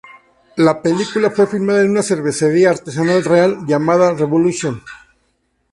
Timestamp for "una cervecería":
1.91-2.71